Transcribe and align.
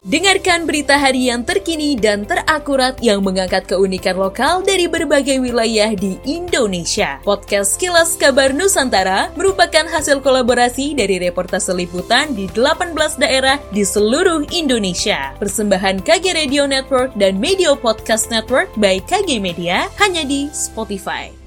Dengarkan 0.00 0.64
berita 0.64 0.96
harian 0.96 1.44
terkini 1.44 1.92
dan 1.92 2.24
terakurat 2.24 2.96
yang 3.04 3.20
mengangkat 3.20 3.68
keunikan 3.68 4.16
lokal 4.16 4.64
dari 4.64 4.88
berbagai 4.88 5.36
wilayah 5.38 5.92
di 5.92 6.16
Indonesia. 6.24 7.20
Podcast 7.20 7.76
Kilas 7.76 8.16
Kabar 8.16 8.56
Nusantara 8.56 9.28
merupakan 9.36 9.84
hasil 9.86 10.24
kolaborasi 10.24 10.96
dari 10.96 11.20
reportase 11.20 11.76
liputan 11.76 12.32
di 12.32 12.48
18 12.48 12.96
daerah 13.20 13.60
di 13.70 13.84
seluruh 13.84 14.48
Indonesia. 14.48 15.36
Persembahan 15.36 16.00
KG 16.00 16.32
Radio 16.32 16.64
Network 16.64 17.12
dan 17.20 17.36
Media 17.36 17.76
Podcast 17.76 18.32
Network 18.32 18.72
by 18.80 19.04
KG 19.04 19.36
Media 19.36 19.86
hanya 20.00 20.24
di 20.24 20.48
Spotify. 20.50 21.39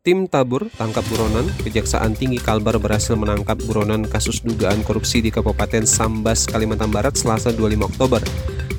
Tim 0.00 0.32
Tabur 0.32 0.72
Tangkap 0.80 1.04
Buronan, 1.12 1.44
Kejaksaan 1.60 2.16
Tinggi 2.16 2.40
Kalbar 2.40 2.80
berhasil 2.80 3.12
menangkap 3.20 3.60
buronan 3.68 4.08
kasus 4.08 4.40
dugaan 4.40 4.80
korupsi 4.80 5.20
di 5.20 5.28
Kabupaten 5.28 5.84
Sambas, 5.84 6.48
Kalimantan 6.48 6.88
Barat 6.88 7.20
selasa 7.20 7.52
25 7.52 7.84
Oktober. 7.84 8.24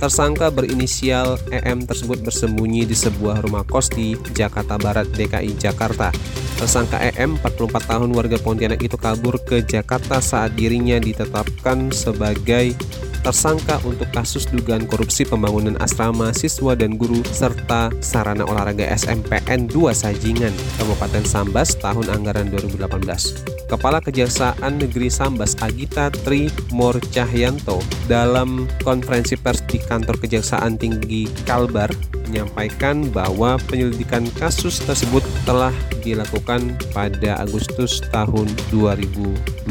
Tersangka 0.01 0.49
berinisial 0.49 1.37
EM 1.53 1.85
tersebut 1.85 2.25
bersembunyi 2.25 2.89
di 2.89 2.97
sebuah 2.97 3.45
rumah 3.45 3.61
kos 3.61 3.93
di 3.93 4.17
Jakarta 4.33 4.81
Barat, 4.81 5.13
DKI 5.13 5.61
Jakarta. 5.61 6.09
Tersangka 6.57 6.97
EM, 7.13 7.37
44 7.37 7.69
tahun 7.85 8.09
warga 8.17 8.41
Pontianak 8.41 8.81
itu 8.81 8.97
kabur 8.97 9.37
ke 9.45 9.61
Jakarta 9.61 10.25
saat 10.25 10.57
dirinya 10.57 10.97
ditetapkan 10.97 11.93
sebagai 11.93 12.73
tersangka 13.21 13.77
untuk 13.85 14.09
kasus 14.09 14.49
dugaan 14.49 14.89
korupsi 14.89 15.23
pembangunan 15.23 15.77
asrama 15.79 16.33
siswa 16.33 16.73
dan 16.73 16.97
guru 16.97 17.21
serta 17.29 17.93
sarana 18.01 18.43
olahraga 18.45 18.89
SMPN 18.89 19.69
2 19.69 19.93
Sajingan, 19.93 20.53
Kabupaten 20.81 21.25
Sambas 21.25 21.77
tahun 21.77 22.09
anggaran 22.09 22.49
2018. 22.49 23.69
Kepala 23.71 24.03
Kejaksaan 24.03 24.81
Negeri 24.81 25.07
Sambas 25.07 25.55
Agita 25.63 26.11
Tri 26.11 26.51
Mor 26.75 26.99
Cahyanto 27.15 27.79
dalam 28.11 28.67
konferensi 28.83 29.39
pers 29.39 29.63
di 29.69 29.79
kantor 29.79 30.19
Kejaksaan 30.19 30.75
Tinggi 30.75 31.29
Kalbar 31.47 32.20
menyampaikan 32.31 33.03
bahwa 33.11 33.59
penyelidikan 33.67 34.23
kasus 34.39 34.79
tersebut 34.79 35.19
telah 35.43 35.75
dilakukan 35.99 36.79
pada 36.95 37.43
Agustus 37.43 37.99
tahun 38.15 38.47
2020. 38.71 39.67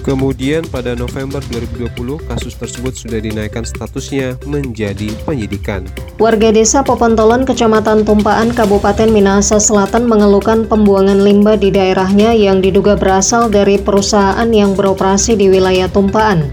Kemudian 0.00 0.64
pada 0.72 0.96
November 0.96 1.44
2020 1.52 2.24
kasus 2.24 2.56
tersebut 2.56 2.96
sudah 2.96 3.20
dinaikkan 3.20 3.68
statusnya 3.68 4.34
menjadi 4.48 5.12
penyidikan. 5.28 5.84
Warga 6.16 6.50
desa 6.56 6.80
Popontolan, 6.80 7.44
Kecamatan 7.44 8.08
Tumpaan, 8.08 8.56
Kabupaten 8.56 9.12
Minahasa 9.12 9.60
Selatan 9.60 10.08
mengeluhkan 10.08 10.64
pembuangan 10.64 11.20
limbah 11.20 11.60
di 11.60 11.68
daerahnya 11.68 12.32
yang 12.32 12.64
diduga 12.64 12.96
berasal 12.96 13.52
dari 13.52 13.76
perusahaan 13.76 14.48
yang 14.48 14.72
beroperasi 14.72 15.36
di 15.36 15.52
wilayah 15.52 15.86
Tumpaan. 15.92 16.48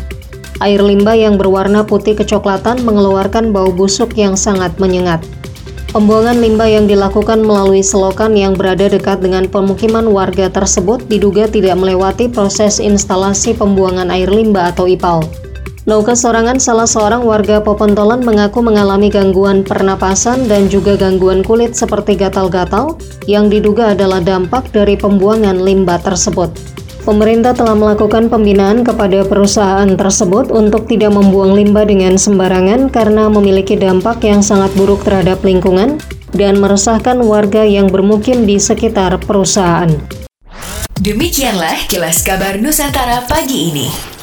Air 0.58 0.81
limbah 0.81 1.13
yang 1.13 1.38
berwarna 1.38 1.86
putih 1.86 2.17
kecoklatan 2.17 2.81
mengeluarkan 2.81 3.53
bau 3.53 3.69
busuk 3.69 4.17
yang 4.17 4.33
sangat 4.33 4.73
menyengat. 4.81 5.22
Pembuangan 5.94 6.41
limbah 6.41 6.66
yang 6.66 6.89
dilakukan 6.89 7.45
melalui 7.45 7.86
selokan 7.86 8.33
yang 8.33 8.58
berada 8.58 8.89
dekat 8.89 9.22
dengan 9.22 9.45
pemukiman 9.45 10.09
warga 10.09 10.50
tersebut 10.50 11.05
diduga 11.05 11.45
tidak 11.45 11.78
melewati 11.78 12.28
proses 12.28 12.81
instalasi 12.81 13.53
pembuangan 13.53 14.09
air 14.09 14.28
limbah 14.28 14.73
atau 14.73 14.89
IPAL. 14.89 15.23
Nauka 15.88 16.19
Sorangan, 16.19 16.59
salah 16.59 16.83
seorang 16.83 17.23
warga 17.23 17.63
Popontolan 17.63 18.19
mengaku 18.19 18.59
mengalami 18.59 19.08
gangguan 19.08 19.63
pernapasan 19.63 20.44
dan 20.52 20.68
juga 20.68 21.00
gangguan 21.00 21.39
kulit 21.39 21.79
seperti 21.79 22.19
gatal-gatal 22.19 23.00
yang 23.24 23.47
diduga 23.47 23.95
adalah 23.95 24.19
dampak 24.19 24.68
dari 24.75 25.00
pembuangan 25.00 25.56
limbah 25.63 26.03
tersebut. 26.03 26.76
Pemerintah 27.07 27.56
telah 27.56 27.72
melakukan 27.72 28.28
pembinaan 28.28 28.84
kepada 28.84 29.23
perusahaan 29.23 29.88
tersebut 29.88 30.51
untuk 30.51 30.91
tidak 30.91 31.16
membuang 31.16 31.56
limbah 31.56 31.88
dengan 31.88 32.19
sembarangan 32.19 32.91
karena 32.91 33.31
memiliki 33.31 33.79
dampak 33.79 34.28
yang 34.28 34.44
sangat 34.44 34.75
buruk 34.75 35.07
terhadap 35.07 35.40
lingkungan 35.40 36.03
dan 36.35 36.59
meresahkan 36.59 37.23
warga 37.23 37.63
yang 37.63 37.88
bermukim 37.88 38.44
di 38.44 38.59
sekitar 38.59 39.16
perusahaan. 39.23 39.88
Demikianlah 41.00 41.88
kilas 41.88 42.28
kabar 42.28 42.59
Nusantara 42.59 43.24
pagi 43.24 43.72
ini. 43.72 44.16